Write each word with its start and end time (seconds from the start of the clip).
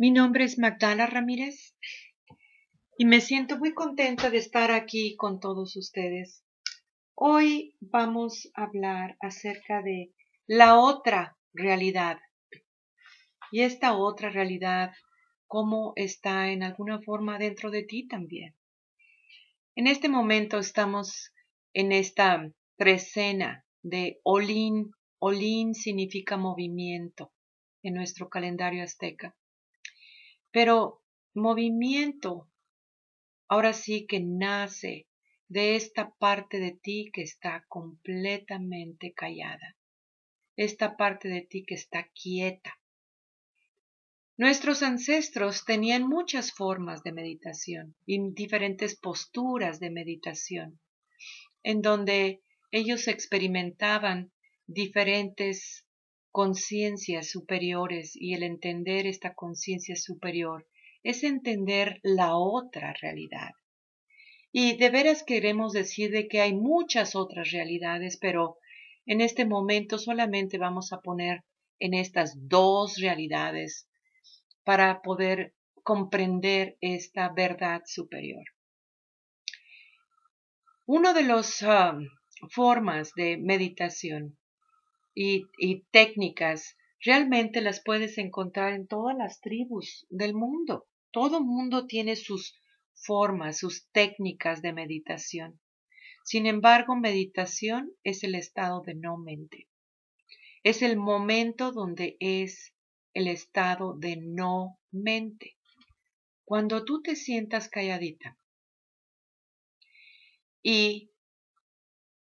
Mi 0.00 0.12
nombre 0.12 0.44
es 0.44 0.60
Magdala 0.60 1.06
Ramírez 1.06 1.76
y 2.98 3.04
me 3.04 3.20
siento 3.20 3.58
muy 3.58 3.74
contenta 3.74 4.30
de 4.30 4.38
estar 4.38 4.70
aquí 4.70 5.16
con 5.16 5.40
todos 5.40 5.76
ustedes. 5.76 6.44
Hoy 7.16 7.74
vamos 7.80 8.48
a 8.54 8.62
hablar 8.62 9.16
acerca 9.20 9.82
de 9.82 10.12
la 10.46 10.78
otra 10.78 11.36
realidad. 11.52 12.20
Y 13.50 13.62
esta 13.62 13.96
otra 13.96 14.30
realidad, 14.30 14.92
cómo 15.48 15.94
está 15.96 16.52
en 16.52 16.62
alguna 16.62 17.02
forma 17.02 17.36
dentro 17.36 17.72
de 17.72 17.82
ti 17.82 18.06
también. 18.06 18.54
En 19.74 19.88
este 19.88 20.08
momento 20.08 20.58
estamos 20.58 21.32
en 21.72 21.90
esta 21.90 22.48
trecena 22.76 23.66
de 23.82 24.20
Olin. 24.22 24.92
Olin 25.18 25.74
significa 25.74 26.36
movimiento 26.36 27.32
en 27.82 27.94
nuestro 27.94 28.28
calendario 28.28 28.84
azteca. 28.84 29.34
Pero 30.50 31.02
movimiento, 31.34 32.50
ahora 33.48 33.72
sí 33.72 34.06
que 34.06 34.20
nace 34.20 35.08
de 35.48 35.76
esta 35.76 36.14
parte 36.16 36.60
de 36.60 36.72
ti 36.72 37.10
que 37.12 37.22
está 37.22 37.64
completamente 37.68 39.12
callada, 39.14 39.76
esta 40.56 40.96
parte 40.96 41.28
de 41.28 41.42
ti 41.42 41.64
que 41.64 41.74
está 41.74 42.10
quieta. 42.14 42.78
Nuestros 44.36 44.82
ancestros 44.82 45.64
tenían 45.64 46.06
muchas 46.06 46.52
formas 46.52 47.02
de 47.02 47.12
meditación 47.12 47.96
y 48.06 48.32
diferentes 48.34 48.96
posturas 48.96 49.80
de 49.80 49.90
meditación, 49.90 50.80
en 51.64 51.82
donde 51.82 52.42
ellos 52.70 53.08
experimentaban 53.08 54.32
diferentes 54.66 55.87
conciencias 56.30 57.30
superiores 57.30 58.14
y 58.14 58.34
el 58.34 58.42
entender 58.42 59.06
esta 59.06 59.34
conciencia 59.34 59.96
superior 59.96 60.66
es 61.02 61.24
entender 61.24 62.00
la 62.02 62.36
otra 62.36 62.94
realidad. 63.00 63.50
Y 64.52 64.76
de 64.76 64.90
veras 64.90 65.22
queremos 65.22 65.72
decir 65.72 66.10
de 66.10 66.28
que 66.28 66.40
hay 66.40 66.54
muchas 66.54 67.14
otras 67.14 67.50
realidades, 67.50 68.16
pero 68.16 68.58
en 69.06 69.20
este 69.20 69.44
momento 69.44 69.98
solamente 69.98 70.58
vamos 70.58 70.92
a 70.92 71.00
poner 71.00 71.44
en 71.78 71.94
estas 71.94 72.34
dos 72.48 72.96
realidades 72.98 73.88
para 74.64 75.00
poder 75.02 75.54
comprender 75.82 76.76
esta 76.80 77.30
verdad 77.30 77.82
superior. 77.86 78.44
Una 80.84 81.12
de 81.12 81.22
las 81.22 81.62
ah, 81.62 81.98
formas 82.50 83.12
de 83.14 83.36
meditación 83.38 84.38
y, 85.20 85.84
técnicas 85.90 86.76
realmente 87.00 87.60
las 87.60 87.82
puedes 87.82 88.18
encontrar 88.18 88.72
en 88.72 88.86
todas 88.86 89.16
las 89.16 89.40
tribus 89.40 90.06
del 90.10 90.32
mundo. 90.32 90.86
Todo 91.10 91.42
mundo 91.42 91.86
tiene 91.88 92.14
sus 92.14 92.54
formas, 92.94 93.58
sus 93.58 93.88
técnicas 93.90 94.62
de 94.62 94.72
meditación. 94.72 95.60
Sin 96.24 96.46
embargo, 96.46 96.94
meditación 96.94 97.90
es 98.04 98.22
el 98.22 98.36
estado 98.36 98.82
de 98.82 98.94
no 98.94 99.16
mente. 99.16 99.68
Es 100.62 100.82
el 100.82 100.96
momento 100.96 101.72
donde 101.72 102.16
es 102.20 102.72
el 103.12 103.26
estado 103.26 103.94
de 103.96 104.16
no 104.16 104.78
mente. 104.92 105.56
Cuando 106.44 106.84
tú 106.84 107.02
te 107.02 107.16
sientas 107.16 107.68
calladita 107.68 108.38
y 110.62 111.10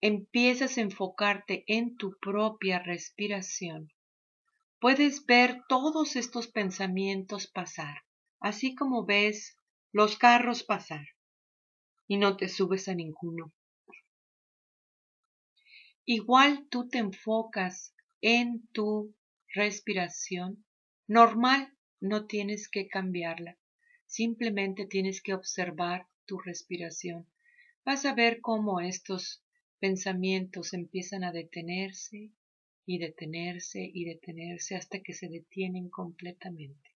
empiezas 0.02 0.78
a 0.78 0.82
enfocarte 0.82 1.64
en 1.68 1.98
tu 1.98 2.18
propia 2.20 2.80
respiración, 2.80 3.92
puedes 4.80 5.26
ver 5.26 5.62
todos 5.68 6.16
estos 6.16 6.48
pensamientos 6.48 7.48
pasar, 7.48 8.04
así 8.40 8.76
como 8.76 9.06
ves 9.06 9.58
los 9.92 10.18
carros 10.18 10.64
pasar, 10.64 11.06
y 12.08 12.18
no 12.18 12.38
te 12.38 12.48
subes 12.48 12.88
a 12.88 12.96
ninguno. 12.96 13.54
Igual 16.06 16.68
tú 16.70 16.88
te 16.88 16.98
enfocas 16.98 17.94
en 18.22 18.68
tu 18.72 19.14
respiración 19.54 20.66
normal, 21.08 21.74
no 22.00 22.26
tienes 22.26 22.70
que 22.70 22.88
cambiarla, 22.88 23.58
simplemente 24.06 24.86
tienes 24.86 25.22
que 25.22 25.34
observar 25.34 26.08
tu 26.26 26.40
respiración. 26.40 27.28
Vas 27.84 28.06
a 28.06 28.14
ver 28.14 28.40
cómo 28.42 28.80
estos 28.80 29.44
pensamientos 29.80 30.74
empiezan 30.74 31.24
a 31.24 31.32
detenerse 31.32 32.32
y 32.86 32.98
detenerse 32.98 33.90
y 33.94 34.06
detenerse 34.06 34.76
hasta 34.76 35.02
que 35.02 35.14
se 35.14 35.30
detienen 35.30 35.90
completamente. 35.90 36.96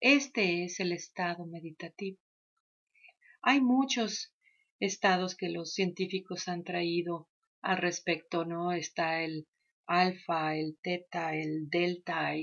Este 0.00 0.64
es 0.64 0.80
el 0.80 0.92
estado 0.92 1.44
meditativo. 1.46 2.18
Hay 3.42 3.60
muchos 3.60 4.32
estados 4.80 5.36
que 5.36 5.48
los 5.48 5.72
científicos 5.72 6.48
han 6.48 6.64
traído 6.64 7.28
al 7.62 7.78
respecto, 7.78 8.44
¿no? 8.44 8.72
Está 8.72 9.22
el 9.22 9.48
alfa, 9.86 10.56
el 10.56 10.78
teta, 10.82 11.34
el 11.34 11.68
delta 11.68 12.34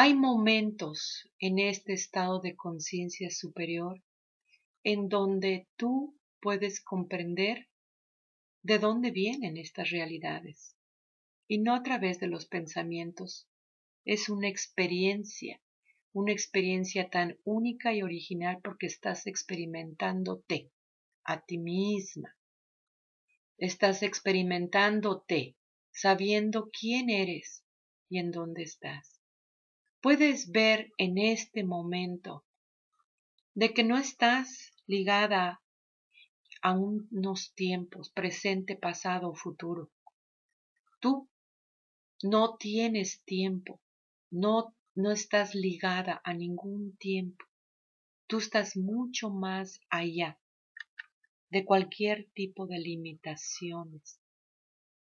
hay 0.00 0.14
momentos 0.14 1.28
en 1.38 1.58
este 1.58 1.92
estado 1.92 2.40
de 2.40 2.54
conciencia 2.54 3.30
superior 3.30 4.02
en 4.84 5.08
donde 5.08 5.66
tú 5.76 6.16
puedes 6.40 6.80
comprender 6.80 7.68
de 8.68 8.78
dónde 8.78 9.10
vienen 9.12 9.56
estas 9.56 9.88
realidades, 9.88 10.76
y 11.46 11.56
no 11.56 11.74
a 11.74 11.82
través 11.82 12.20
de 12.20 12.26
los 12.26 12.44
pensamientos. 12.44 13.48
Es 14.04 14.28
una 14.28 14.46
experiencia, 14.46 15.62
una 16.12 16.32
experiencia 16.32 17.08
tan 17.08 17.38
única 17.44 17.94
y 17.94 18.02
original 18.02 18.60
porque 18.62 18.84
estás 18.84 19.26
experimentándote 19.26 20.70
a 21.24 21.46
ti 21.46 21.56
misma. 21.56 22.36
Estás 23.56 24.02
experimentándote, 24.02 25.56
sabiendo 25.90 26.68
quién 26.70 27.08
eres 27.08 27.64
y 28.10 28.18
en 28.18 28.32
dónde 28.32 28.64
estás. 28.64 29.22
Puedes 30.02 30.50
ver 30.50 30.92
en 30.98 31.16
este 31.16 31.64
momento 31.64 32.44
de 33.54 33.72
que 33.72 33.82
no 33.82 33.96
estás 33.96 34.74
ligada 34.86 35.62
a 36.62 36.72
unos 36.72 37.52
tiempos, 37.54 38.10
presente, 38.10 38.76
pasado 38.76 39.30
o 39.30 39.34
futuro. 39.34 39.90
Tú 41.00 41.28
no 42.22 42.56
tienes 42.56 43.22
tiempo, 43.24 43.80
no, 44.30 44.74
no 44.94 45.12
estás 45.12 45.54
ligada 45.54 46.20
a 46.24 46.34
ningún 46.34 46.96
tiempo. 46.96 47.44
Tú 48.26 48.38
estás 48.38 48.76
mucho 48.76 49.30
más 49.30 49.80
allá 49.88 50.38
de 51.50 51.64
cualquier 51.64 52.28
tipo 52.34 52.66
de 52.66 52.78
limitaciones. 52.78 54.20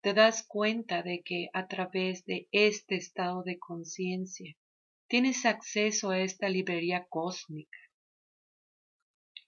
Te 0.01 0.13
das 0.13 0.43
cuenta 0.43 1.03
de 1.03 1.21
que 1.23 1.49
a 1.53 1.67
través 1.67 2.23
de 2.25 2.47
este 2.51 2.95
estado 2.95 3.43
de 3.43 3.59
conciencia 3.59 4.55
tienes 5.07 5.45
acceso 5.45 6.11
a 6.11 6.19
esta 6.19 6.47
librería 6.47 7.05
cósmica 7.09 7.77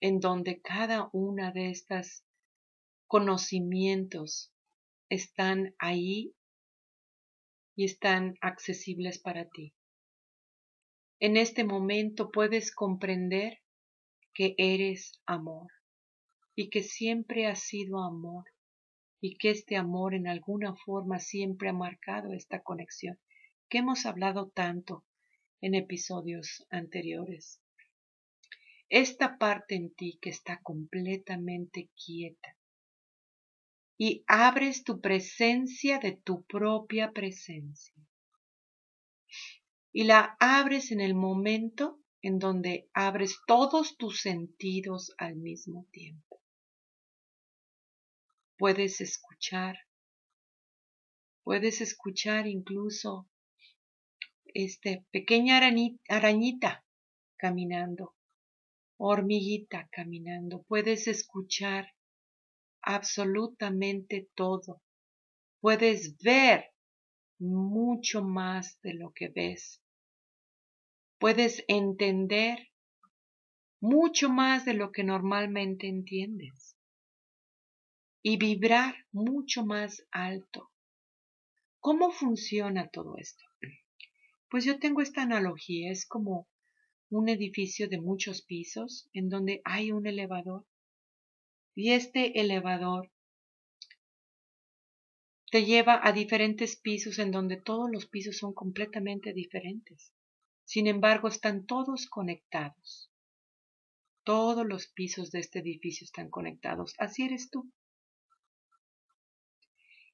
en 0.01 0.19
donde 0.19 0.61
cada 0.61 1.09
una 1.13 1.51
de 1.51 1.69
estas 1.69 2.25
conocimientos 3.07 4.51
están 5.09 5.75
ahí 5.77 6.33
y 7.75 7.85
están 7.85 8.35
accesibles 8.41 9.19
para 9.19 9.47
ti. 9.49 9.75
En 11.19 11.37
este 11.37 11.63
momento 11.63 12.31
puedes 12.31 12.73
comprender 12.73 13.59
que 14.33 14.55
eres 14.57 15.21
amor 15.27 15.71
y 16.55 16.69
que 16.69 16.81
siempre 16.81 17.45
has 17.45 17.59
sido 17.59 18.03
amor 18.03 18.45
y 19.21 19.37
que 19.37 19.51
este 19.51 19.75
amor 19.77 20.15
en 20.15 20.27
alguna 20.27 20.75
forma 20.75 21.19
siempre 21.19 21.69
ha 21.69 21.73
marcado 21.73 22.33
esta 22.33 22.63
conexión 22.63 23.19
que 23.69 23.77
hemos 23.77 24.07
hablado 24.07 24.49
tanto 24.49 25.05
en 25.61 25.75
episodios 25.75 26.65
anteriores 26.71 27.60
esta 28.91 29.37
parte 29.37 29.75
en 29.75 29.95
ti 29.95 30.19
que 30.21 30.29
está 30.29 30.61
completamente 30.61 31.89
quieta 31.95 32.57
y 33.97 34.25
abres 34.27 34.83
tu 34.83 34.99
presencia 34.99 35.97
de 35.97 36.11
tu 36.11 36.43
propia 36.43 37.13
presencia. 37.13 37.95
Y 39.93 40.03
la 40.03 40.35
abres 40.41 40.91
en 40.91 40.99
el 40.99 41.15
momento 41.15 42.01
en 42.21 42.37
donde 42.37 42.89
abres 42.93 43.39
todos 43.47 43.95
tus 43.95 44.19
sentidos 44.19 45.13
al 45.17 45.37
mismo 45.37 45.87
tiempo. 45.91 46.41
Puedes 48.57 48.99
escuchar, 48.99 49.77
puedes 51.43 51.79
escuchar 51.79 52.45
incluso 52.45 53.29
esta 54.53 55.01
pequeña 55.11 55.61
arañita 56.09 56.83
caminando 57.37 58.15
hormiguita 59.03 59.89
caminando, 59.91 60.61
puedes 60.67 61.07
escuchar 61.07 61.91
absolutamente 62.83 64.29
todo, 64.35 64.83
puedes 65.59 66.19
ver 66.19 66.65
mucho 67.39 68.23
más 68.23 68.79
de 68.83 68.93
lo 68.93 69.11
que 69.11 69.29
ves, 69.29 69.81
puedes 71.17 71.63
entender 71.67 72.59
mucho 73.79 74.29
más 74.29 74.65
de 74.65 74.75
lo 74.75 74.91
que 74.91 75.03
normalmente 75.03 75.87
entiendes 75.87 76.77
y 78.21 78.37
vibrar 78.37 78.93
mucho 79.11 79.65
más 79.65 80.05
alto. 80.11 80.69
¿Cómo 81.79 82.11
funciona 82.11 82.87
todo 82.89 83.15
esto? 83.17 83.43
Pues 84.47 84.63
yo 84.63 84.77
tengo 84.77 85.01
esta 85.01 85.23
analogía, 85.23 85.91
es 85.91 86.05
como 86.05 86.47
un 87.11 87.27
edificio 87.27 87.89
de 87.89 87.99
muchos 87.99 88.41
pisos 88.41 89.09
en 89.13 89.29
donde 89.29 89.61
hay 89.65 89.91
un 89.91 90.07
elevador 90.07 90.65
y 91.75 91.91
este 91.91 92.39
elevador 92.39 93.11
te 95.51 95.65
lleva 95.65 95.99
a 96.01 96.13
diferentes 96.13 96.77
pisos 96.77 97.19
en 97.19 97.31
donde 97.31 97.57
todos 97.57 97.91
los 97.91 98.07
pisos 98.07 98.37
son 98.37 98.53
completamente 98.53 99.33
diferentes. 99.33 100.13
Sin 100.63 100.87
embargo, 100.87 101.27
están 101.27 101.65
todos 101.65 102.07
conectados. 102.07 103.11
Todos 104.23 104.65
los 104.65 104.87
pisos 104.87 105.31
de 105.31 105.39
este 105.39 105.59
edificio 105.59 106.05
están 106.05 106.29
conectados. 106.29 106.93
Así 106.97 107.23
eres 107.23 107.49
tú. 107.49 107.69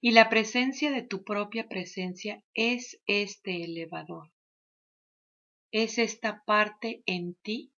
Y 0.01 0.11
la 0.11 0.29
presencia 0.29 0.89
de 0.89 1.03
tu 1.03 1.23
propia 1.23 1.67
presencia 1.67 2.43
es 2.55 3.00
este 3.05 3.63
elevador. 3.63 4.31
Es 5.71 5.97
esta 5.97 6.43
parte 6.45 7.03
en 7.05 7.35
ti 7.35 7.73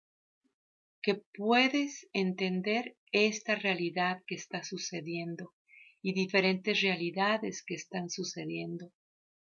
que 1.01 1.15
puedes 1.15 2.07
entender 2.13 2.97
esta 3.11 3.55
realidad 3.55 4.21
que 4.27 4.35
está 4.35 4.63
sucediendo 4.63 5.53
y 6.01 6.13
diferentes 6.13 6.81
realidades 6.81 7.63
que 7.63 7.73
están 7.75 8.09
sucediendo 8.09 8.91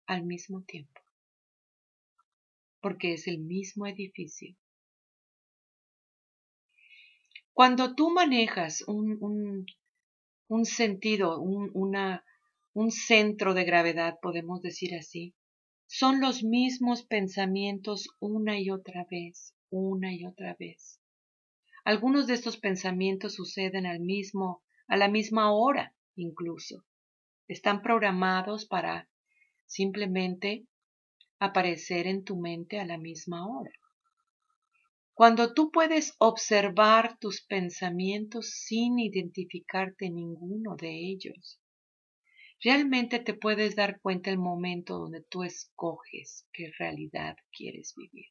al 0.07 0.25
mismo 0.25 0.63
tiempo. 0.63 1.01
Porque 2.81 3.13
es 3.13 3.27
el 3.29 3.39
mismo 3.39 3.87
edificio. 3.87 4.57
Cuando 7.53 7.95
tú 7.95 8.11
manejas 8.11 8.83
un, 8.87 9.67
un, 10.49 10.65
sentido, 10.65 11.39
un, 11.41 11.71
una, 11.75 12.25
un 12.73 12.91
centro 12.91 13.53
de 13.53 13.65
gravedad, 13.65 14.19
podemos 14.23 14.63
decir 14.63 14.95
así, 14.95 15.35
son 15.93 16.21
los 16.21 16.45
mismos 16.45 17.03
pensamientos 17.03 18.11
una 18.21 18.61
y 18.61 18.71
otra 18.71 19.09
vez, 19.11 19.57
una 19.71 20.15
y 20.15 20.25
otra 20.25 20.55
vez. 20.55 21.01
Algunos 21.85 22.29
de 22.29 22.35
estos 22.35 22.59
pensamientos 22.59 23.35
suceden 23.35 23.87
al 23.87 23.99
mismo, 23.99 24.63
a 24.87 24.97
la 24.97 25.09
misma 25.09 25.53
hora, 25.53 25.93
incluso. 26.15 26.85
Están 27.49 27.83
programados 27.83 28.67
para 28.67 29.09
simplemente 29.67 30.65
aparecer 31.41 32.07
en 32.07 32.23
tu 32.23 32.37
mente 32.37 32.79
a 32.79 32.87
la 32.87 32.97
misma 32.97 33.49
hora. 33.49 33.73
Cuando 35.13 35.55
tú 35.55 35.73
puedes 35.73 36.15
observar 36.19 37.19
tus 37.19 37.43
pensamientos 37.43 38.51
sin 38.51 39.01
identificarte 39.01 40.09
ninguno 40.09 40.77
de 40.77 41.11
ellos, 41.11 41.60
realmente 42.63 43.19
te 43.19 43.35
puedes 43.35 43.77
dar 43.77 44.01
cuenta 44.01 44.31
el 44.31 44.39
momento 44.39 44.99
donde 44.99 45.23
tú 45.23 45.43
escoges 45.43 46.47
qué 46.53 46.71
realidad 46.79 47.37
quieres 47.51 47.95
vivir. 47.97 48.27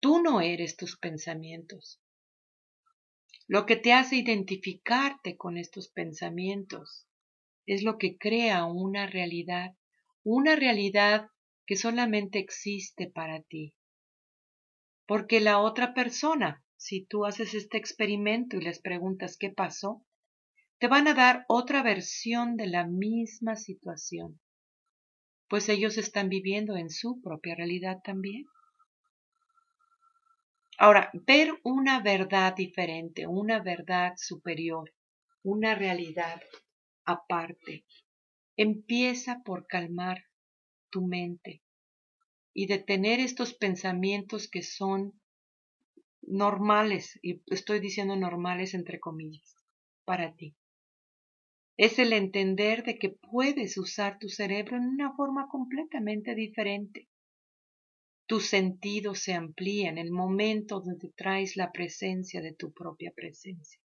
Tú 0.00 0.20
no 0.20 0.40
eres 0.40 0.76
tus 0.76 0.98
pensamientos. 0.98 2.00
Lo 3.46 3.66
que 3.66 3.76
te 3.76 3.92
hace 3.92 4.16
identificarte 4.16 5.36
con 5.36 5.56
estos 5.56 5.88
pensamientos 5.88 7.06
es 7.66 7.82
lo 7.82 7.98
que 7.98 8.18
crea 8.18 8.64
una 8.64 9.06
realidad, 9.06 9.76
una 10.24 10.56
realidad 10.56 11.28
que 11.66 11.76
solamente 11.76 12.38
existe 12.38 13.08
para 13.08 13.42
ti. 13.42 13.74
Porque 15.06 15.40
la 15.40 15.60
otra 15.60 15.94
persona, 15.94 16.64
si 16.76 17.04
tú 17.04 17.24
haces 17.24 17.54
este 17.54 17.76
experimento 17.78 18.56
y 18.56 18.62
les 18.62 18.80
preguntas 18.80 19.36
qué 19.36 19.50
pasó, 19.50 20.04
te 20.82 20.88
van 20.88 21.06
a 21.06 21.14
dar 21.14 21.44
otra 21.46 21.80
versión 21.84 22.56
de 22.56 22.66
la 22.66 22.88
misma 22.88 23.54
situación, 23.54 24.40
pues 25.48 25.68
ellos 25.68 25.96
están 25.96 26.28
viviendo 26.28 26.76
en 26.76 26.90
su 26.90 27.22
propia 27.22 27.54
realidad 27.54 28.00
también. 28.02 28.46
Ahora, 30.78 31.12
ver 31.14 31.52
una 31.62 32.02
verdad 32.02 32.56
diferente, 32.56 33.28
una 33.28 33.62
verdad 33.62 34.14
superior, 34.16 34.92
una 35.44 35.76
realidad 35.76 36.42
aparte, 37.04 37.84
empieza 38.56 39.44
por 39.44 39.68
calmar 39.68 40.24
tu 40.90 41.06
mente 41.06 41.62
y 42.52 42.66
detener 42.66 43.20
estos 43.20 43.54
pensamientos 43.54 44.48
que 44.48 44.62
son 44.62 45.12
normales, 46.22 47.20
y 47.22 47.40
estoy 47.46 47.78
diciendo 47.78 48.16
normales 48.16 48.74
entre 48.74 48.98
comillas, 48.98 49.54
para 50.04 50.34
ti. 50.34 50.56
Es 51.76 51.98
el 51.98 52.12
entender 52.12 52.84
de 52.84 52.98
que 52.98 53.10
puedes 53.10 53.78
usar 53.78 54.18
tu 54.18 54.28
cerebro 54.28 54.76
en 54.76 54.84
una 54.84 55.14
forma 55.14 55.48
completamente 55.48 56.34
diferente 56.34 57.08
tus 58.32 58.46
sentidos 58.46 59.18
se 59.18 59.34
amplían 59.34 59.98
en 59.98 60.06
el 60.06 60.10
momento 60.10 60.80
donde 60.80 61.10
traes 61.10 61.54
la 61.54 61.70
presencia 61.70 62.40
de 62.40 62.54
tu 62.54 62.72
propia 62.72 63.12
presencia. 63.12 63.78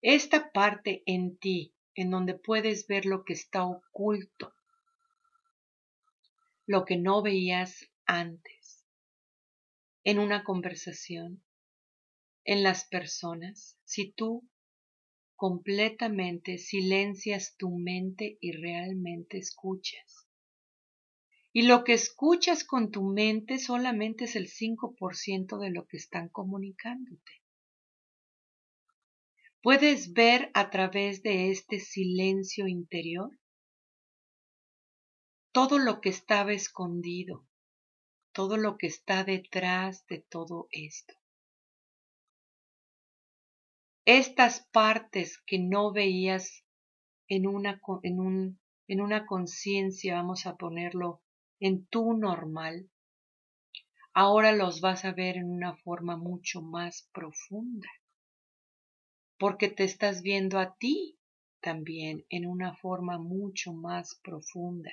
Esta 0.00 0.52
parte 0.52 1.02
en 1.04 1.36
ti, 1.36 1.74
en 1.94 2.10
donde 2.10 2.32
puedes 2.38 2.86
ver 2.86 3.04
lo 3.04 3.24
que 3.24 3.34
está 3.34 3.66
oculto, 3.66 4.54
lo 6.64 6.86
que 6.86 6.96
no 6.96 7.20
veías 7.20 7.90
antes, 8.06 8.86
en 10.04 10.18
una 10.18 10.44
conversación, 10.44 11.44
en 12.44 12.62
las 12.62 12.86
personas, 12.86 13.76
si 13.84 14.12
tú 14.12 14.48
completamente 15.40 16.58
silencias 16.58 17.56
tu 17.56 17.70
mente 17.70 18.36
y 18.42 18.52
realmente 18.52 19.38
escuchas. 19.38 20.28
Y 21.50 21.62
lo 21.62 21.82
que 21.82 21.94
escuchas 21.94 22.62
con 22.62 22.90
tu 22.90 23.04
mente 23.04 23.58
solamente 23.58 24.24
es 24.24 24.36
el 24.36 24.48
5% 24.48 25.58
de 25.58 25.70
lo 25.70 25.86
que 25.86 25.96
están 25.96 26.28
comunicándote. 26.28 27.32
¿Puedes 29.62 30.12
ver 30.12 30.50
a 30.52 30.68
través 30.68 31.22
de 31.22 31.50
este 31.50 31.80
silencio 31.80 32.68
interior 32.68 33.30
todo 35.52 35.78
lo 35.78 36.02
que 36.02 36.10
estaba 36.10 36.52
escondido, 36.52 37.48
todo 38.32 38.58
lo 38.58 38.76
que 38.76 38.88
está 38.88 39.24
detrás 39.24 40.06
de 40.06 40.18
todo 40.18 40.68
esto? 40.70 41.19
Estas 44.04 44.66
partes 44.72 45.38
que 45.46 45.58
no 45.58 45.92
veías 45.92 46.64
en 47.28 47.46
una, 47.46 47.80
en 48.02 48.20
un, 48.20 48.60
en 48.88 49.00
una 49.00 49.26
conciencia, 49.26 50.14
vamos 50.14 50.46
a 50.46 50.56
ponerlo 50.56 51.22
en 51.60 51.86
tu 51.86 52.14
normal, 52.14 52.90
ahora 54.14 54.52
los 54.52 54.80
vas 54.80 55.04
a 55.04 55.12
ver 55.12 55.36
en 55.36 55.50
una 55.50 55.76
forma 55.76 56.16
mucho 56.16 56.62
más 56.62 57.08
profunda, 57.12 57.88
porque 59.38 59.68
te 59.68 59.84
estás 59.84 60.22
viendo 60.22 60.58
a 60.58 60.74
ti 60.76 61.18
también 61.60 62.24
en 62.30 62.46
una 62.46 62.74
forma 62.74 63.18
mucho 63.18 63.72
más 63.72 64.18
profunda. 64.24 64.90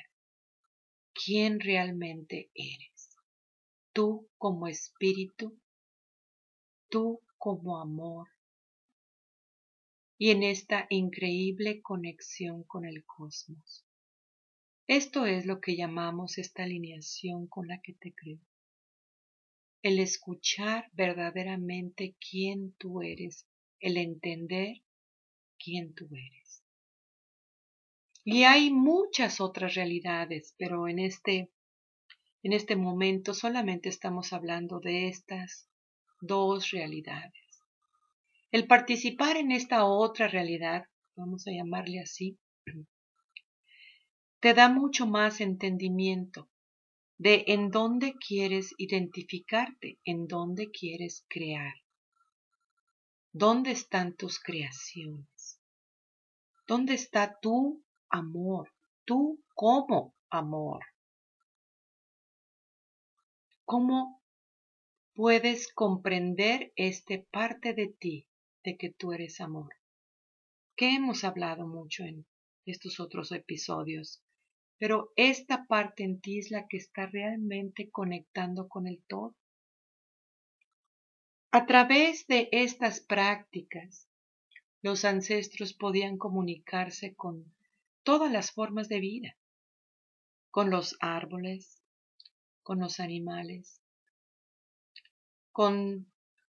¿Quién 1.13 1.59
realmente 1.59 2.51
eres? 2.53 3.09
Tú 3.93 4.29
como 4.37 4.67
espíritu, 4.67 5.57
tú 6.89 7.21
como 7.37 7.79
amor, 7.79 8.27
y 10.17 10.31
en 10.31 10.43
esta 10.43 10.87
increíble 10.89 11.81
conexión 11.81 12.63
con 12.63 12.85
el 12.85 13.05
cosmos. 13.05 13.85
Esto 14.87 15.25
es 15.25 15.45
lo 15.45 15.59
que 15.59 15.75
llamamos 15.75 16.37
esta 16.37 16.63
alineación 16.63 17.47
con 17.47 17.67
la 17.67 17.81
que 17.81 17.93
te 17.93 18.13
creo. 18.13 18.39
El 19.81 19.99
escuchar 19.99 20.89
verdaderamente 20.93 22.15
quién 22.19 22.73
tú 22.77 23.01
eres, 23.01 23.45
el 23.79 23.97
entender 23.97 24.81
quién 25.59 25.93
tú 25.93 26.07
eres. 26.11 26.63
Y 28.23 28.43
hay 28.43 28.71
muchas 28.71 29.39
otras 29.39 29.75
realidades, 29.75 30.55
pero 30.57 30.87
en 30.87 30.99
este 30.99 31.51
en 32.43 32.53
este 32.53 32.75
momento 32.75 33.33
solamente 33.33 33.89
estamos 33.89 34.31
hablando 34.31 34.79
de 34.79 35.07
estas 35.09 35.69
dos 36.21 36.71
realidades. 36.71 37.46
El 38.49 38.65
participar 38.65 39.35
en 39.35 39.51
esta 39.51 39.83
otra 39.83 40.29
realidad, 40.29 40.85
vamos 41.17 41.45
a 41.47 41.51
llamarle 41.51 41.99
así, 41.99 42.39
te 44.39 44.53
da 44.53 44.69
mucho 44.69 45.05
más 45.05 45.41
entendimiento 45.41 46.49
de 47.17 47.43
en 47.47 47.71
dónde 47.71 48.13
quieres 48.13 48.73
identificarte, 48.77 49.99
en 50.05 50.27
dónde 50.27 50.71
quieres 50.71 51.25
crear. 51.27 51.73
¿Dónde 53.33 53.71
están 53.71 54.15
tus 54.15 54.39
creaciones? 54.39 55.61
¿Dónde 56.67 56.93
está 56.93 57.37
tu 57.41 57.83
amor? 58.09 58.73
Tú 59.03 59.43
como 59.55 60.15
amor. 60.29 60.85
¿Cómo 63.65 64.21
puedes 65.13 65.73
comprender 65.73 66.71
este 66.77 67.27
parte 67.29 67.73
de 67.73 67.87
ti 67.87 68.27
que 68.75 68.89
tú 68.89 69.13
eres 69.13 69.39
amor? 69.39 69.69
Que 70.75 70.95
hemos 70.95 71.23
hablado 71.23 71.67
mucho 71.67 72.03
en 72.03 72.25
estos 72.65 72.99
otros 72.99 73.31
episodios, 73.31 74.21
pero 74.77 75.13
esta 75.15 75.65
parte 75.65 76.03
en 76.03 76.19
ti 76.19 76.39
es 76.39 76.51
la 76.51 76.67
que 76.67 76.77
está 76.77 77.05
realmente 77.05 77.89
conectando 77.89 78.67
con 78.67 78.87
el 78.87 79.01
todo. 79.07 79.35
A 81.51 81.65
través 81.65 82.27
de 82.27 82.49
estas 82.51 82.99
prácticas, 82.99 84.09
los 84.81 85.05
ancestros 85.05 85.73
podían 85.73 86.17
comunicarse 86.17 87.15
con 87.15 87.53
todas 88.03 88.31
las 88.31 88.51
formas 88.51 88.89
de 88.89 88.99
vida, 88.99 89.37
con 90.51 90.69
los 90.69 90.97
árboles, 90.99 91.81
con 92.61 92.79
los 92.79 92.99
animales, 92.99 93.81
con 95.51 96.11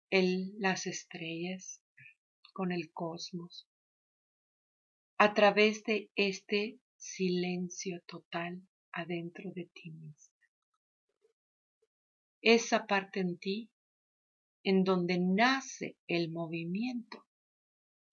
las 0.09 0.87
estrellas, 0.87 1.82
con 2.53 2.71
el 2.71 2.91
cosmos, 2.91 3.67
a 5.17 5.33
través 5.33 5.83
de 5.83 6.11
este 6.15 6.79
silencio 6.95 8.01
total 8.05 8.61
adentro 8.91 9.51
de 9.51 9.65
ti 9.65 9.91
mismo. 9.91 10.33
Esa 12.41 12.85
parte 12.85 13.19
en 13.19 13.37
ti 13.37 13.69
en 14.63 14.83
donde 14.83 15.17
nace 15.19 15.97
el 16.07 16.29
movimiento. 16.31 17.25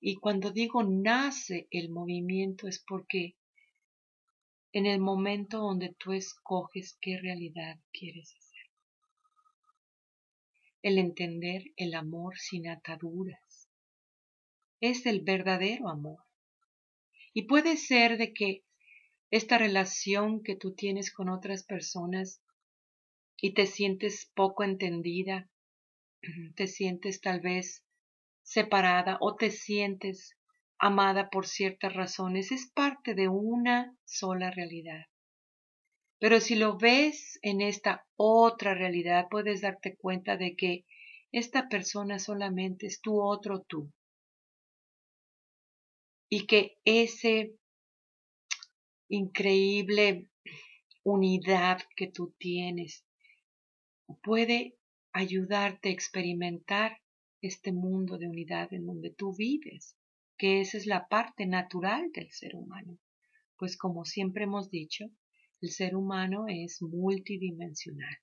Y 0.01 0.17
cuando 0.17 0.51
digo 0.51 0.83
nace 0.83 1.69
el 1.71 1.91
movimiento 1.91 2.67
es 2.67 2.83
porque 2.87 3.37
en 4.73 4.87
el 4.87 5.01
momento 5.01 5.59
donde 5.59 5.95
tú 5.99 6.13
escoges 6.13 6.97
qué 7.01 7.19
realidad 7.19 7.79
quieres 7.93 8.35
hacer. 8.37 8.67
El 10.83 10.99
entender 10.99 11.65
el 11.77 11.95
amor 11.95 12.39
sin 12.39 12.69
ataduras 12.69 13.50
es 14.81 15.07
el 15.07 15.21
verdadero 15.21 15.89
amor. 15.89 16.25
Y 17.33 17.43
puede 17.43 17.77
ser 17.77 18.19
de 18.19 18.33
que 18.33 18.65
esta 19.31 19.59
relación 19.59 20.43
que 20.43 20.57
tú 20.57 20.75
tienes 20.75 21.13
con 21.13 21.29
otras 21.29 21.65
personas 21.65 22.43
y 23.37 23.55
te 23.55 23.67
sientes 23.67 24.31
poco 24.35 24.65
entendida, 24.65 25.49
te 26.57 26.67
sientes 26.67 27.21
tal 27.21 27.41
vez 27.41 27.85
separada 28.43 29.19
o 29.21 29.37
te 29.37 29.51
sientes 29.51 30.37
amada 30.79 31.31
por 31.31 31.47
ciertas 31.47 31.95
razones, 31.95 32.51
es 32.53 32.71
parte 32.73 33.15
de 33.15 33.29
una 33.29 33.97
sola 34.05 34.51
realidad. 34.51 35.07
Pero 36.19 36.41
si 36.41 36.57
lo 36.57 36.77
ves 36.77 37.39
en 37.43 37.61
esta 37.61 38.07
otra 38.17 38.75
realidad, 38.75 39.29
puedes 39.31 39.61
darte 39.61 39.97
cuenta 39.97 40.37
de 40.37 40.57
que 40.57 40.85
esta 41.33 41.69
persona 41.69 42.19
solamente 42.19 42.87
es 42.87 43.01
tu 43.01 43.23
otro 43.23 43.63
tú. 43.63 43.93
Y 46.31 46.47
que 46.47 46.79
ese 46.87 47.59
increíble 49.09 50.31
unidad 51.03 51.83
que 51.97 52.07
tú 52.07 52.35
tienes 52.39 53.05
puede 54.23 54.79
ayudarte 55.13 55.89
a 55.89 55.93
experimentar 55.93 56.99
este 57.43 57.73
mundo 57.73 58.19
de 58.19 58.29
unidad 58.29 58.73
en 58.73 58.87
donde 58.87 59.11
tú 59.11 59.35
vives, 59.37 59.97
que 60.37 60.61
esa 60.61 60.79
es 60.79 60.87
la 60.87 61.09
parte 61.09 61.47
natural 61.47 62.11
del 62.13 62.31
ser 62.31 62.55
humano. 62.55 62.99
Pues 63.57 63.77
como 63.77 64.05
siempre 64.05 64.45
hemos 64.45 64.71
dicho, 64.71 65.07
el 65.61 65.71
ser 65.71 65.97
humano 65.97 66.47
es 66.49 66.81
multidimensional. 66.81 68.17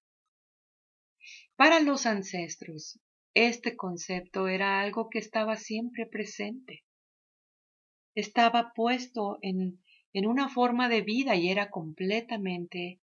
Para 1.55 1.79
los 1.79 2.05
ancestros, 2.05 2.99
este 3.33 3.75
concepto 3.75 4.47
era 4.47 4.81
algo 4.81 5.09
que 5.09 5.19
estaba 5.19 5.57
siempre 5.57 6.05
presente. 6.05 6.83
Estaba 8.17 8.73
puesto 8.73 9.37
en 9.41 9.79
en 10.17 10.25
una 10.25 10.49
forma 10.49 10.89
de 10.89 11.01
vida 11.01 11.35
y 11.35 11.49
era 11.49 11.69
completamente 11.69 12.99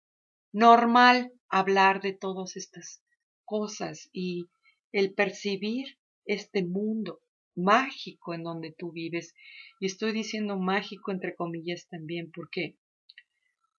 normal 0.51 1.31
hablar 1.47 2.01
de 2.01 2.11
todas 2.13 2.55
estas 2.55 3.03
cosas 3.45 4.09
y 4.11 4.47
el 4.91 5.13
percibir 5.13 5.99
este 6.25 6.63
mundo 6.63 7.19
mágico 7.55 8.33
en 8.33 8.41
donde 8.41 8.71
tú 8.71 8.91
vives. 8.91 9.35
Y 9.79 9.85
estoy 9.85 10.11
diciendo 10.11 10.57
mágico 10.57 11.11
entre 11.11 11.35
comillas 11.35 11.87
también 11.87 12.31
porque 12.31 12.77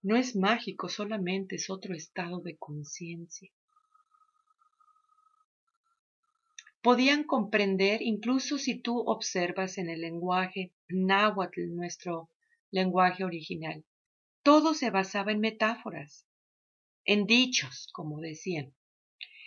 no 0.01 0.15
es 0.17 0.37
mágico, 0.37 0.89
solamente 0.89 1.57
es 1.57 1.71
otro 1.71 1.93
estado 1.93 2.39
de 2.39 2.57
conciencia. 2.57 3.51
Podían 6.83 7.25
comprender, 7.25 8.01
incluso 8.01 8.59
si 8.59 8.79
tú 8.79 9.01
observas 9.01 9.77
en 9.79 9.89
el 9.89 10.03
lenguaje 10.03 10.71
náhuatl, 10.95 11.75
nuestro 11.75 12.31
lenguaje 12.71 13.25
original. 13.25 13.85
Todo 14.43 14.75
se 14.75 14.91
basaba 14.91 15.33
en 15.33 15.41
metáforas, 15.41 16.27
en 17.05 17.27
dichos, 17.27 17.89
como 17.93 18.21
decían. 18.21 18.75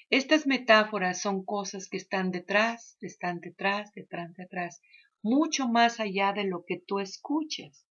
Estas 0.10 0.48
metáforas 0.48 1.22
son 1.22 1.44
cosas 1.44 1.90
que 1.90 1.98
están 1.98 2.32
detrás, 2.32 2.98
están 3.02 3.40
detrás, 3.42 3.92
detrás, 3.94 4.34
detrás, 4.36 4.82
mucho 5.22 5.68
más 5.68 6.00
allá 6.00 6.32
de 6.32 6.46
lo 6.46 6.64
que 6.66 6.78
tú 6.80 7.00
escuchas. 7.00 7.86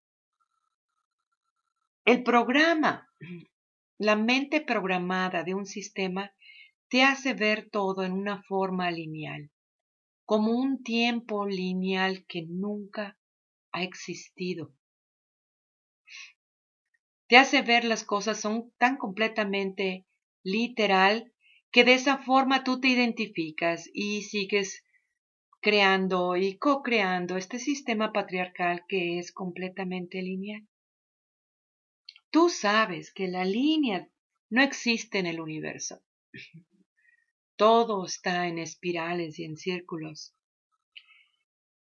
El 2.04 2.22
programa, 2.22 3.10
la 3.98 4.16
mente 4.16 4.60
programada 4.60 5.42
de 5.42 5.54
un 5.54 5.66
sistema, 5.66 6.32
te 6.88 7.02
hace 7.02 7.34
ver 7.34 7.68
todo 7.70 8.04
en 8.04 8.12
una 8.12 8.42
forma 8.44 8.90
lineal, 8.90 9.50
como 10.24 10.52
un 10.52 10.82
tiempo 10.82 11.46
lineal 11.46 12.24
que 12.26 12.42
nunca 12.42 13.18
ha 13.76 13.82
existido 13.82 14.72
te 17.28 17.36
hace 17.36 17.62
ver 17.62 17.84
las 17.84 18.04
cosas 18.04 18.40
son 18.40 18.72
tan 18.78 18.96
completamente 18.96 20.06
literal 20.44 21.32
que 21.72 21.84
de 21.84 21.94
esa 21.94 22.18
forma 22.18 22.62
tú 22.62 22.80
te 22.80 22.88
identificas 22.88 23.90
y 23.92 24.22
sigues 24.22 24.84
creando 25.60 26.36
y 26.36 26.56
co-creando 26.58 27.36
este 27.36 27.58
sistema 27.58 28.12
patriarcal 28.12 28.84
que 28.88 29.18
es 29.18 29.32
completamente 29.32 30.22
lineal. 30.22 30.68
Tú 32.30 32.48
sabes 32.48 33.12
que 33.12 33.26
la 33.26 33.44
línea 33.44 34.08
no 34.48 34.62
existe 34.62 35.18
en 35.18 35.26
el 35.26 35.40
universo. 35.40 36.02
Todo 37.56 38.06
está 38.06 38.46
en 38.46 38.58
espirales 38.58 39.38
y 39.40 39.44
en 39.44 39.56
círculos. 39.56 40.35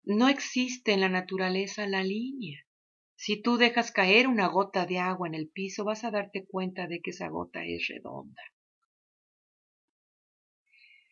No 0.05 0.29
existe 0.29 0.93
en 0.93 1.01
la 1.01 1.09
naturaleza 1.09 1.87
la 1.87 2.03
línea. 2.03 2.67
Si 3.15 3.41
tú 3.41 3.57
dejas 3.57 3.93
caer 3.93 4.27
una 4.27 4.49
gota 4.49 4.85
de 4.85 4.99
agua 4.99 5.29
en 5.29 5.35
el 5.35 5.49
piso, 5.49 5.85
vas 5.85 6.03
a 6.03 6.11
darte 6.11 6.45
cuenta 6.45 6.89
de 6.89 7.01
que 7.01 7.11
esa 7.11 7.29
gota 7.29 7.65
es 7.65 7.87
redonda. 7.87 8.43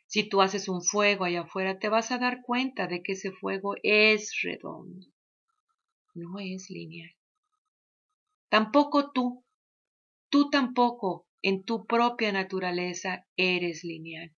Si 0.06 0.28
tú 0.28 0.42
haces 0.42 0.68
un 0.68 0.82
fuego 0.82 1.24
allá 1.24 1.42
afuera, 1.42 1.78
te 1.78 1.88
vas 1.88 2.10
a 2.10 2.18
dar 2.18 2.42
cuenta 2.42 2.88
de 2.88 3.00
que 3.00 3.12
ese 3.12 3.30
fuego 3.30 3.76
es 3.84 4.40
redondo, 4.42 5.06
no 6.14 6.40
es 6.40 6.68
lineal. 6.68 7.14
Tampoco 8.48 9.12
tú, 9.12 9.44
tú 10.30 10.50
tampoco 10.50 11.28
en 11.42 11.62
tu 11.62 11.86
propia 11.86 12.32
naturaleza 12.32 13.24
eres 13.36 13.84
lineal. 13.84 14.34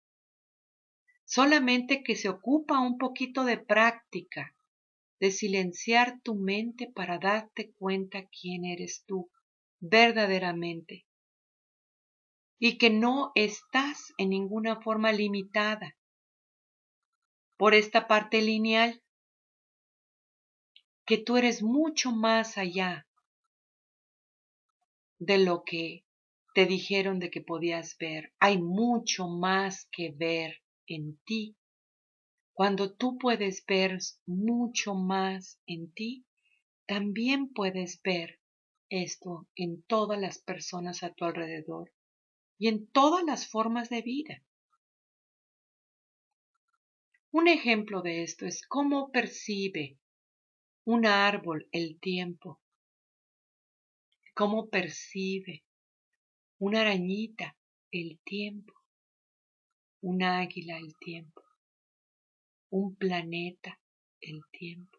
Solamente 1.33 2.03
que 2.03 2.17
se 2.17 2.29
ocupa 2.29 2.81
un 2.81 2.99
poquito 2.99 3.45
de 3.45 3.57
práctica 3.57 4.53
de 5.21 5.31
silenciar 5.31 6.21
tu 6.23 6.35
mente 6.35 6.91
para 6.93 7.21
darte 7.21 7.71
cuenta 7.75 8.27
quién 8.27 8.65
eres 8.65 9.05
tú 9.07 9.31
verdaderamente. 9.79 11.07
Y 12.59 12.79
que 12.79 12.91
no 12.91 13.31
estás 13.37 14.13
en 14.19 14.31
ninguna 14.31 14.81
forma 14.81 15.13
limitada 15.13 15.97
por 17.57 17.75
esta 17.75 18.09
parte 18.09 18.43
lineal, 18.43 19.01
que 21.07 21.17
tú 21.17 21.37
eres 21.37 21.63
mucho 21.63 22.11
más 22.11 22.59
allá 22.59 23.07
de 25.21 25.39
lo 25.39 25.63
que 25.63 26.05
te 26.57 26.67
dijeron 26.67 27.21
de 27.21 27.31
que 27.31 27.41
podías 27.41 27.97
ver. 27.99 28.33
Hay 28.41 28.61
mucho 28.61 29.29
más 29.29 29.87
que 29.93 30.11
ver 30.11 30.61
en 30.91 31.19
ti. 31.25 31.57
Cuando 32.53 32.93
tú 32.95 33.17
puedes 33.17 33.65
ver 33.65 33.99
mucho 34.27 34.95
más 34.95 35.61
en 35.67 35.93
ti, 35.93 36.27
también 36.87 37.53
puedes 37.53 38.03
ver 38.03 38.41
esto 38.89 39.49
en 39.55 39.83
todas 39.85 40.21
las 40.21 40.39
personas 40.39 41.03
a 41.03 41.15
tu 41.15 41.25
alrededor 41.25 41.93
y 42.59 42.69
en 42.69 42.89
todas 42.89 43.25
las 43.25 43.49
formas 43.49 43.89
de 43.89 44.03
vida. 44.03 44.45
Un 47.31 47.47
ejemplo 47.47 48.03
de 48.03 48.25
esto 48.25 48.45
es 48.45 48.67
cómo 48.67 49.13
percibe 49.13 49.99
un 50.85 51.07
árbol 51.07 51.69
el 51.71 52.01
tiempo, 52.01 52.61
cómo 54.35 54.69
percibe 54.69 55.65
una 56.59 56.81
arañita 56.81 57.57
el 57.93 58.19
tiempo, 58.25 58.80
un 60.03 60.23
águila 60.23 60.79
el 60.79 60.97
tiempo, 60.97 61.43
un 62.71 62.95
planeta 62.97 63.79
el 64.21 64.41
tiempo. 64.51 64.99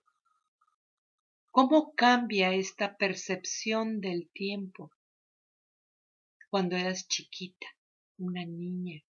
¿Cómo 1.50 1.94
cambia 1.96 2.54
esta 2.54 2.96
percepción 2.98 4.00
del 4.00 4.30
tiempo 4.30 4.92
cuando 6.50 6.76
eras 6.76 7.08
chiquita, 7.08 7.68
una 8.18 8.46
niña, 8.46 9.04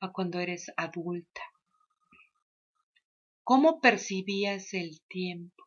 a 0.00 0.12
cuando 0.12 0.38
eres 0.40 0.72
adulta? 0.76 1.42
¿Cómo 3.42 3.80
percibías 3.80 4.72
el 4.74 5.00
tiempo? 5.08 5.64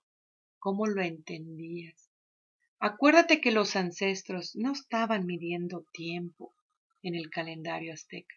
¿Cómo 0.60 0.88
lo 0.88 1.02
entendías? 1.02 2.10
Acuérdate 2.80 3.42
que 3.42 3.52
los 3.52 3.76
ancestros 3.76 4.56
no 4.56 4.72
estaban 4.72 5.26
midiendo 5.26 5.86
tiempo 5.92 6.54
en 7.02 7.16
el 7.16 7.30
calendario 7.30 7.94
azteca, 7.94 8.36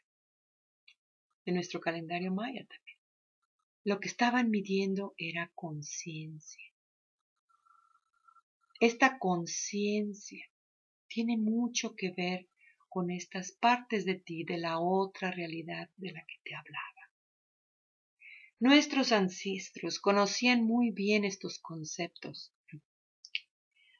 en 1.47 1.55
nuestro 1.55 1.81
calendario 1.81 2.33
maya 2.33 2.67
también. 2.67 2.99
Lo 3.85 4.01
que 4.01 4.09
estaban 4.09 4.51
midiendo 4.51 5.15
era 5.17 5.51
conciencia. 5.55 6.63
Esta 8.81 9.19
conciencia 9.19 10.45
tiene 11.09 11.39
mucho 11.39 11.95
que 11.95 12.11
ver 12.11 12.49
con 12.89 13.11
estas 13.11 13.53
partes 13.53 14.05
de 14.05 14.17
ti, 14.17 14.45
de 14.45 14.59
la 14.59 14.81
otra 14.81 15.31
realidad 15.31 15.89
de 15.97 16.13
la 16.13 16.21
que 16.27 16.35
te 16.45 16.55
hablaba. 16.55 17.11
Nuestros 18.59 19.13
ancestros 19.13 20.01
conocían 20.01 20.65
muy 20.65 20.91
bien 20.91 21.25
estos 21.25 21.59
conceptos. 21.59 22.53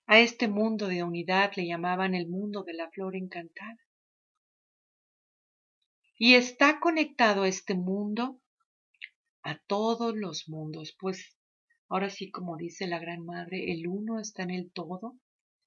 A 0.07 0.21
este 0.21 0.49
mundo 0.49 0.89
de 0.89 1.03
unidad 1.03 1.53
le 1.57 1.67
llamaban 1.67 2.15
el 2.15 2.29
mundo 2.29 2.63
de 2.65 2.75
la 2.75 2.91
flor 2.91 3.17
encantada. 3.17 3.86
Y 6.19 6.35
está 6.35 6.81
conectado 6.81 7.45
este 7.45 7.75
mundo 7.75 8.41
a 9.43 9.59
todos 9.59 10.17
los 10.17 10.49
mundos, 10.49 10.97
pues 10.99 11.37
ahora 11.89 12.09
sí 12.09 12.31
como 12.31 12.57
dice 12.57 12.87
la 12.87 12.99
Gran 12.99 13.25
Madre, 13.25 13.71
el 13.73 13.87
uno 13.87 14.19
está 14.19 14.43
en 14.43 14.51
el 14.51 14.73
todo 14.73 15.19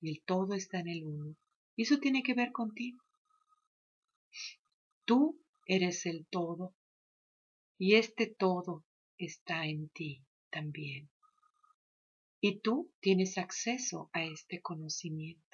y 0.02 0.10
el 0.10 0.24
todo 0.26 0.56
está 0.56 0.80
en 0.80 0.88
el 0.88 1.06
uno. 1.06 1.36
Y 1.76 1.84
eso 1.84 2.00
tiene 2.00 2.24
que 2.24 2.34
ver 2.34 2.52
contigo. 2.52 3.04
Tú 5.06 5.40
eres 5.66 6.06
el 6.06 6.26
todo 6.28 6.76
y 7.78 7.96
este 7.96 8.28
todo 8.28 8.84
está 9.18 9.66
en 9.66 9.90
ti 9.90 10.26
también. 10.50 11.10
Y 12.42 12.60
tú 12.60 12.92
tienes 13.02 13.38
acceso 13.38 14.10
a 14.14 14.24
este 14.24 14.62
conocimiento. 14.62 15.49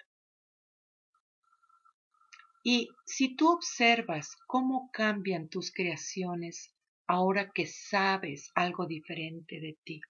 Y 2.67 2.89
si 3.05 3.35
tú 3.35 3.51
observas 3.51 4.35
cómo 4.47 4.89
cambian 4.91 5.49
tus 5.49 5.71
creaciones 5.71 6.73
ahora 7.05 7.51
que 7.51 7.67
sabes 7.67 8.51
algo 8.55 8.87
diferente 8.87 9.59
de 9.59 9.77
ti, 9.83 10.01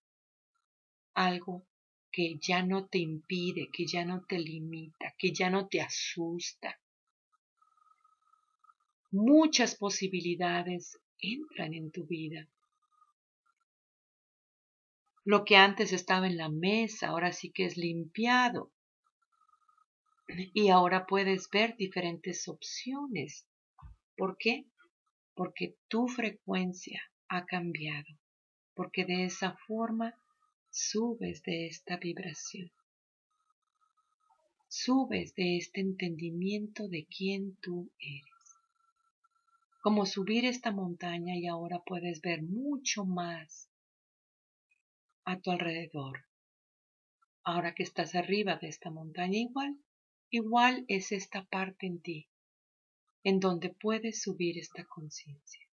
algo 1.15 1.67
que 2.13 2.37
ya 2.39 2.63
no 2.63 2.87
te 2.87 2.99
impide, 2.99 3.67
que 3.73 3.85
ya 3.85 4.05
no 4.05 4.23
te 4.23 4.39
limita, 4.39 5.13
que 5.17 5.33
ya 5.33 5.49
no 5.49 5.67
te 5.67 5.81
asusta, 5.81 6.79
muchas 9.11 9.75
posibilidades 9.75 10.97
entran 11.19 11.73
en 11.73 11.91
tu 11.91 12.05
vida. 12.05 12.47
Lo 15.25 15.43
que 15.43 15.57
antes 15.57 15.91
estaba 15.91 16.27
en 16.27 16.37
la 16.37 16.47
mesa, 16.47 17.09
ahora 17.09 17.33
sí 17.33 17.51
que 17.51 17.65
es 17.65 17.75
limpiado. 17.75 18.71
Y 20.27 20.69
ahora 20.69 21.05
puedes 21.05 21.49
ver 21.49 21.75
diferentes 21.77 22.47
opciones. 22.47 23.47
¿Por 24.17 24.37
qué? 24.37 24.65
Porque 25.33 25.77
tu 25.87 26.07
frecuencia 26.07 27.01
ha 27.27 27.45
cambiado. 27.45 28.07
Porque 28.73 29.05
de 29.05 29.25
esa 29.25 29.55
forma 29.67 30.15
subes 30.69 31.43
de 31.43 31.67
esta 31.67 31.97
vibración. 31.97 32.71
Subes 34.67 35.35
de 35.35 35.57
este 35.57 35.81
entendimiento 35.81 36.87
de 36.87 37.05
quién 37.05 37.55
tú 37.61 37.91
eres 37.99 38.35
como 39.85 40.07
subir 40.07 40.45
esta 40.45 40.71
montaña 40.71 41.35
y 41.35 41.45
ahora 41.45 41.83
puedes 41.85 42.19
ver 42.21 42.41
mucho 42.41 43.05
más 43.05 43.69
a 45.25 45.39
tu 45.39 45.51
alrededor. 45.51 46.25
Ahora 47.43 47.75
que 47.75 47.83
estás 47.83 48.15
arriba 48.15 48.55
de 48.55 48.67
esta 48.67 48.89
montaña, 48.89 49.37
igual, 49.37 49.77
igual 50.37 50.85
es 50.87 51.11
esta 51.11 51.45
parte 51.45 51.87
en 51.87 52.01
ti, 52.01 52.29
en 53.23 53.39
donde 53.39 53.69
puedes 53.69 54.21
subir 54.21 54.57
esta 54.57 54.85
conciencia. 54.85 55.67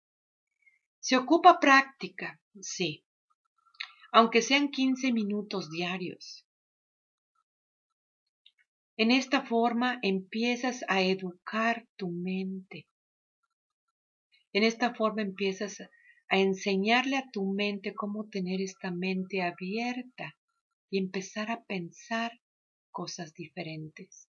Se 1.00 1.16
ocupa 1.16 1.60
práctica, 1.60 2.40
sí, 2.60 3.04
aunque 4.12 4.42
sean 4.42 4.68
15 4.68 5.12
minutos 5.12 5.70
diarios. 5.70 6.46
En 8.96 9.10
esta 9.10 9.42
forma 9.42 9.98
empiezas 10.02 10.84
a 10.88 11.02
educar 11.02 11.86
tu 11.96 12.10
mente 12.10 12.88
en 14.52 14.64
esta 14.64 14.94
forma 14.94 15.22
empiezas 15.22 15.80
a 16.28 16.38
enseñarle 16.38 17.16
a 17.16 17.30
tu 17.30 17.44
mente 17.52 17.94
cómo 17.94 18.28
tener 18.28 18.60
esta 18.60 18.90
mente 18.90 19.42
abierta 19.42 20.36
y 20.90 20.98
empezar 20.98 21.50
a 21.50 21.64
pensar 21.64 22.40
cosas 22.90 23.34
diferentes, 23.34 24.27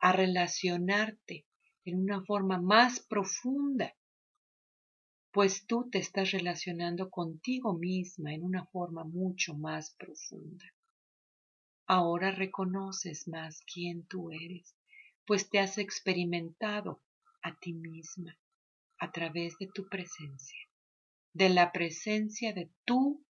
a 0.00 0.12
relacionarte 0.12 1.46
en 1.84 2.00
una 2.00 2.24
forma 2.24 2.60
más 2.60 3.00
profunda, 3.00 3.94
pues 5.32 5.66
tú 5.66 5.88
te 5.90 5.98
estás 5.98 6.30
relacionando 6.30 7.10
contigo 7.10 7.74
misma 7.74 8.32
en 8.34 8.42
una 8.42 8.66
forma 8.66 9.04
mucho 9.04 9.54
más 9.54 9.94
profunda. 9.94 10.64
Ahora 11.86 12.30
reconoces 12.32 13.28
más 13.28 13.62
quién 13.72 14.06
tú 14.06 14.30
eres, 14.30 14.74
pues 15.24 15.50
te 15.50 15.58
has 15.58 15.78
experimentado 15.78 17.02
a 17.42 17.56
ti 17.58 17.72
misma 17.74 18.36
a 18.98 19.12
través 19.12 19.58
de 19.58 19.68
tu 19.68 19.88
presencia, 19.88 20.58
de 21.32 21.50
la 21.50 21.70
presencia 21.70 22.52
de 22.52 22.70
tu 22.84 23.24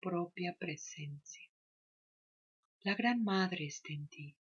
propia 0.00 0.56
presencia. 0.58 1.48
La 2.80 2.94
Gran 2.94 3.22
Madre 3.22 3.66
está 3.66 3.92
en 3.92 4.08
ti, 4.08 4.36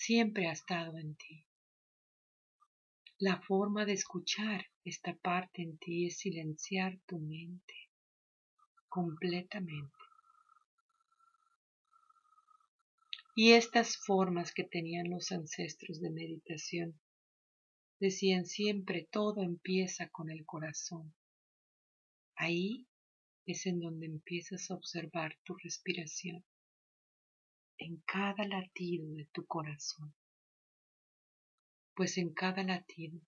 siempre 0.00 0.48
ha 0.48 0.52
estado 0.52 0.96
en 0.98 1.14
ti. 1.14 1.44
La 3.18 3.40
forma 3.42 3.84
de 3.84 3.92
escuchar 3.92 4.66
esta 4.84 5.14
parte 5.14 5.62
en 5.62 5.76
ti 5.78 6.06
es 6.06 6.18
silenciar 6.18 6.98
tu 7.06 7.18
mente 7.18 7.74
completamente. 8.88 9.98
Y 13.36 13.52
estas 13.52 13.96
formas 13.96 14.52
que 14.52 14.64
tenían 14.64 15.10
los 15.10 15.30
ancestros 15.32 16.00
de 16.00 16.10
meditación 16.10 16.98
Decían 18.00 18.46
siempre, 18.46 19.06
todo 19.12 19.42
empieza 19.42 20.08
con 20.08 20.30
el 20.30 20.46
corazón. 20.46 21.14
Ahí 22.34 22.86
es 23.44 23.66
en 23.66 23.78
donde 23.78 24.06
empiezas 24.06 24.70
a 24.70 24.74
observar 24.74 25.36
tu 25.44 25.54
respiración, 25.62 26.42
en 27.80 27.96
cada 28.06 28.44
latido 28.46 29.10
de 29.14 29.24
tu 29.32 29.46
corazón. 29.46 30.14
Pues 31.94 32.18
en 32.18 32.32
cada 32.34 32.62
latido 32.62 33.18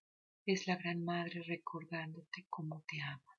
es 0.46 0.66
la 0.66 0.76
Gran 0.76 1.04
Madre 1.04 1.42
recordándote 1.42 2.46
cómo 2.48 2.84
te 2.86 3.00
ama 3.00 3.38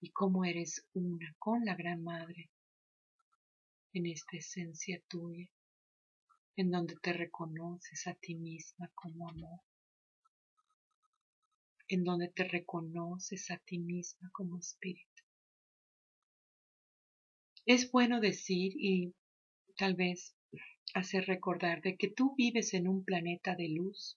y 0.00 0.10
cómo 0.10 0.44
eres 0.44 0.86
una 0.94 1.34
con 1.38 1.64
la 1.64 1.74
Gran 1.74 2.02
Madre 2.02 2.50
en 3.92 4.06
esta 4.06 4.36
esencia 4.36 5.02
tuya 5.08 5.48
en 6.56 6.70
donde 6.70 6.94
te 6.96 7.12
reconoces 7.12 8.06
a 8.06 8.14
ti 8.14 8.34
misma 8.34 8.90
como 8.94 9.28
amor, 9.28 9.60
en 11.88 12.04
donde 12.04 12.28
te 12.28 12.44
reconoces 12.44 13.50
a 13.50 13.58
ti 13.58 13.78
misma 13.78 14.30
como 14.32 14.58
espíritu. 14.58 15.08
Es 17.64 17.90
bueno 17.90 18.20
decir 18.20 18.72
y 18.76 19.14
tal 19.82 19.96
vez 19.96 20.36
hacer 20.94 21.26
recordar 21.26 21.82
de 21.82 21.96
que 21.96 22.06
tú 22.06 22.36
vives 22.36 22.72
en 22.72 22.86
un 22.86 23.04
planeta 23.04 23.56
de 23.56 23.68
luz. 23.68 24.16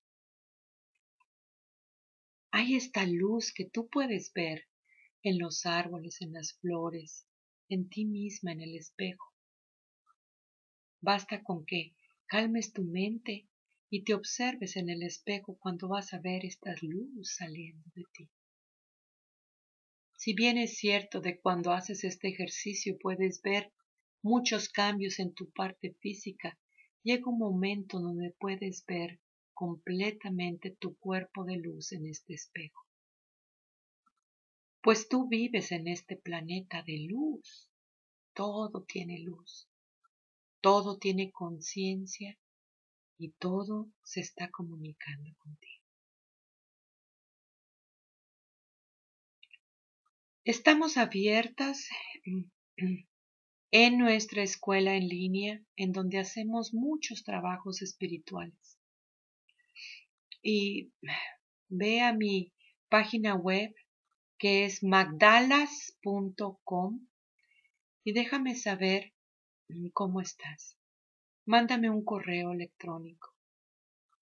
Hay 2.52 2.76
esta 2.76 3.04
luz 3.08 3.52
que 3.52 3.66
tú 3.66 3.90
puedes 3.90 4.32
ver 4.34 4.68
en 5.24 5.40
los 5.40 5.66
árboles, 5.66 6.22
en 6.22 6.34
las 6.34 6.54
flores, 6.60 7.26
en 7.68 7.90
ti 7.90 8.06
misma, 8.06 8.52
en 8.52 8.62
el 8.62 8.76
espejo. 8.76 9.34
Basta 11.02 11.42
con 11.42 11.66
que 11.66 11.96
calmes 12.28 12.72
tu 12.72 12.84
mente 12.84 13.48
y 13.90 14.04
te 14.04 14.14
observes 14.14 14.76
en 14.76 14.90
el 14.90 15.02
espejo 15.02 15.58
cuando 15.58 15.88
vas 15.88 16.14
a 16.14 16.20
ver 16.20 16.46
esta 16.46 16.76
luz 16.84 17.38
saliendo 17.38 17.90
de 17.96 18.04
ti. 18.14 18.30
Si 20.16 20.36
bien 20.36 20.60
es 20.60 20.78
cierto 20.78 21.22
de 21.22 21.40
cuando 21.40 21.72
haces 21.72 22.04
este 22.04 22.28
ejercicio 22.28 23.00
puedes 23.00 23.42
ver 23.42 23.74
muchos 24.26 24.70
cambios 24.70 25.20
en 25.20 25.36
tu 25.36 25.52
parte 25.52 25.96
física, 26.02 26.58
llega 27.04 27.30
un 27.30 27.38
momento 27.38 28.00
donde 28.00 28.36
puedes 28.40 28.84
ver 28.88 29.22
completamente 29.54 30.72
tu 30.72 30.98
cuerpo 30.98 31.46
de 31.46 31.58
luz 31.58 31.92
en 31.92 32.08
este 32.08 32.34
espejo. 32.34 32.88
Pues 34.82 35.08
tú 35.10 35.28
vives 35.28 35.72
en 35.72 35.88
este 35.88 36.18
planeta 36.18 36.82
de 36.82 37.06
luz. 37.08 37.72
Todo 38.34 38.84
tiene 38.86 39.20
luz. 39.20 39.70
Todo 40.60 40.98
tiene 40.98 41.32
conciencia 41.32 42.36
y 43.20 43.32
todo 43.34 43.92
se 44.04 44.22
está 44.22 44.50
comunicando 44.50 45.36
contigo. 45.38 45.86
Estamos 50.44 50.98
abiertas 50.98 51.90
en 53.78 53.98
nuestra 53.98 54.42
escuela 54.42 54.96
en 54.96 55.10
línea, 55.10 55.62
en 55.76 55.92
donde 55.92 56.18
hacemos 56.18 56.74
muchos 56.74 57.26
trabajos 57.26 57.82
espirituales. 57.82 58.80
Y 60.42 60.94
ve 61.68 62.00
a 62.00 62.14
mi 62.14 62.54
página 62.88 63.36
web 63.36 63.76
que 64.38 64.64
es 64.64 64.82
magdalas.com 64.82 67.06
y 68.06 68.14
déjame 68.14 68.56
saber 68.56 69.12
cómo 69.92 70.22
estás. 70.22 70.78
Mándame 71.46 71.90
un 71.90 72.06
correo 72.06 72.54
electrónico. 72.54 73.36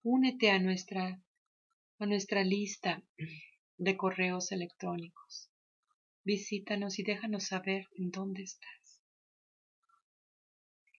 Únete 0.02 0.50
a 0.50 0.58
nuestra, 0.58 1.22
a 2.00 2.06
nuestra 2.08 2.44
lista 2.44 3.04
de 3.78 3.98
correos 3.98 4.52
electrónicos. 4.52 5.52
Visítanos 6.24 6.98
y 6.98 7.04
déjanos 7.04 7.46
saber 7.46 7.88
en 7.96 8.10
dónde 8.10 8.42
estás. 8.42 8.83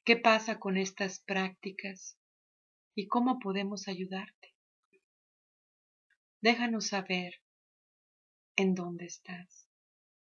¿Qué 0.07 0.19
pasa 0.19 0.61
con 0.61 0.77
estas 0.77 1.21
prácticas 1.21 2.19
y 2.95 3.09
cómo 3.09 3.39
podemos 3.39 3.89
ayudarte? 3.89 4.55
Déjanos 6.43 6.89
saber 6.89 7.41
en 8.55 8.75
dónde 8.75 9.07
estás 9.07 9.67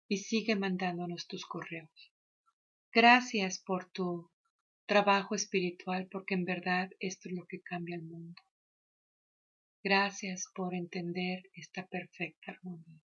y 0.06 0.18
sigue 0.18 0.54
mandándonos 0.54 1.26
tus 1.26 1.44
correos. 1.46 2.12
Gracias 2.92 3.58
por 3.58 3.90
tu 3.90 4.30
trabajo 4.86 5.34
espiritual 5.34 6.06
porque 6.12 6.34
en 6.34 6.44
verdad 6.44 6.90
esto 7.00 7.28
es 7.28 7.34
lo 7.34 7.44
que 7.46 7.60
cambia 7.60 7.96
el 7.96 8.02
mundo. 8.02 8.40
Gracias 9.82 10.46
por 10.54 10.76
entender 10.76 11.50
esta 11.54 11.88
perfecta 11.88 12.52
armonía 12.52 13.02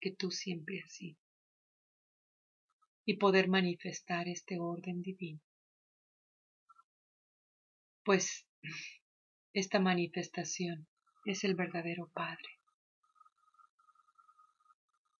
que 0.00 0.12
tú 0.12 0.30
siempre 0.30 0.82
has 0.84 0.92
sido 0.92 1.18
y 3.04 3.16
poder 3.16 3.48
manifestar 3.48 4.28
este 4.28 4.60
orden 4.60 5.02
divino. 5.02 5.40
Pues 8.04 8.46
esta 9.52 9.80
manifestación 9.80 10.88
es 11.24 11.44
el 11.44 11.54
verdadero 11.54 12.08
Padre. 12.12 12.48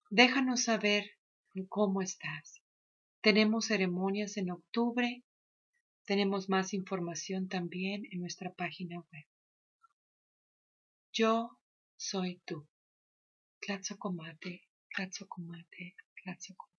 Déjanos 0.09 0.64
saber 0.64 1.05
cómo 1.69 2.03
estás. 2.03 2.62
Tenemos 3.21 3.66
ceremonias 3.66 4.37
en 4.37 4.51
octubre. 4.51 5.23
Tenemos 6.05 6.49
más 6.49 6.73
información 6.75 7.49
también 7.49 8.07
en 8.11 8.21
nuestra 8.21 8.53
página 8.53 8.99
web. 8.99 9.27
Yo 11.12 11.59
soy 11.97 12.40
tú. 12.45 12.66
Tlatzocomate 13.61 14.71
Katsukomate, 14.93 15.95
Katsukomate. 16.25 16.69